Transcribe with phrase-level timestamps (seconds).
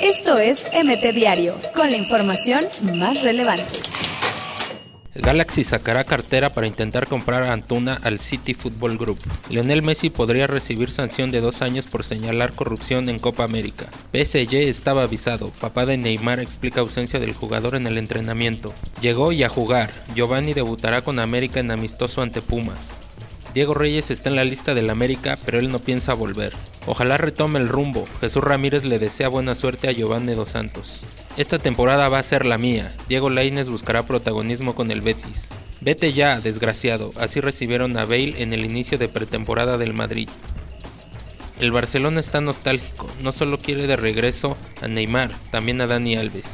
[0.00, 3.64] Esto es MT Diario, con la información más relevante.
[5.14, 9.18] Galaxy sacará cartera para intentar comprar a Antuna al City Football Group.
[9.48, 13.86] Lionel Messi podría recibir sanción de dos años por señalar corrupción en Copa América.
[14.12, 15.50] PSG estaba avisado.
[15.60, 18.74] Papá de Neymar explica ausencia del jugador en el entrenamiento.
[19.00, 19.90] Llegó y a jugar.
[20.14, 23.05] Giovanni debutará con América en amistoso ante Pumas.
[23.56, 26.52] Diego Reyes está en la lista del América, pero él no piensa volver.
[26.86, 28.04] Ojalá retome el rumbo.
[28.20, 31.00] Jesús Ramírez le desea buena suerte a Giovanni Dos Santos.
[31.38, 32.94] Esta temporada va a ser la mía.
[33.08, 35.48] Diego Lainez buscará protagonismo con el Betis.
[35.80, 37.08] Vete ya, desgraciado.
[37.18, 40.28] Así recibieron a Bale en el inicio de pretemporada del Madrid.
[41.58, 43.08] El Barcelona está nostálgico.
[43.22, 46.44] No solo quiere de regreso a Neymar, también a Dani Alves.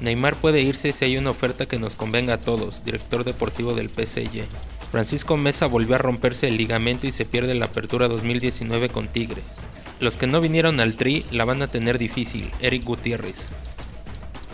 [0.00, 3.90] Neymar puede irse si hay una oferta que nos convenga a todos, director deportivo del
[3.90, 4.44] PSG.
[4.92, 9.46] Francisco Mesa volvió a romperse el ligamento y se pierde la apertura 2019 con Tigres.
[10.00, 13.52] Los que no vinieron al Tri la van a tener difícil, Eric Gutiérrez.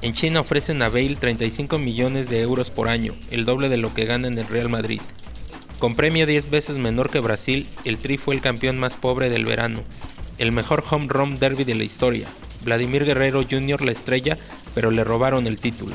[0.00, 3.92] En China ofrecen a Bale 35 millones de euros por año, el doble de lo
[3.92, 5.02] que gana en el Real Madrid.
[5.78, 9.44] Con premio 10 veces menor que Brasil, el Tri fue el campeón más pobre del
[9.44, 9.84] verano.
[10.38, 12.26] El mejor home run derby de la historia.
[12.64, 13.82] Vladimir Guerrero Jr.
[13.82, 14.38] la estrella,
[14.74, 15.94] pero le robaron el título.